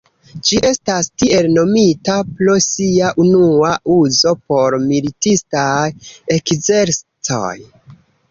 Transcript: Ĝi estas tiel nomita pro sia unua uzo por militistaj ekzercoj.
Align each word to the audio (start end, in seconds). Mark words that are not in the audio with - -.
Ĝi 0.49 0.55
estas 0.67 1.09
tiel 1.23 1.49
nomita 1.57 2.13
pro 2.39 2.55
sia 2.67 3.11
unua 3.25 3.75
uzo 3.97 4.33
por 4.53 4.79
militistaj 4.87 5.85
ekzercoj. 6.39 7.55